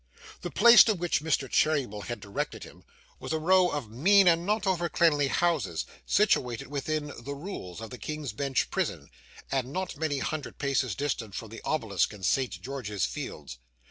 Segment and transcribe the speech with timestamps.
[0.41, 1.47] The place to which Mr.
[1.47, 2.83] Cheeryble had directed him
[3.19, 7.91] was a row of mean and not over cleanly houses, situated within 'the Rules' of
[7.91, 9.11] the King's Bench Prison,
[9.51, 13.59] and not many hundred paces distant from the obelisk in St George's Fields.